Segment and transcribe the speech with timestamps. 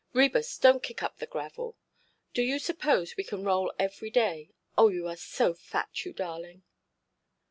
[0.15, 1.75] Ræbus, donʼt kick up the gravel.
[2.33, 4.49] Do you suppose we can roll every day?
[4.75, 6.63] Oh, you are so fat, you darling"!